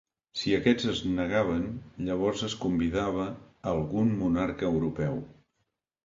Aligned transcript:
Si 0.41 0.51
aquests 0.57 0.85
es 0.91 1.01
negaven, 1.17 1.65
llavors 2.07 2.41
es 2.47 2.55
convidava 2.63 3.25
a 3.27 3.35
algun 3.73 4.09
monarca 4.23 4.71
europeu. 4.71 5.21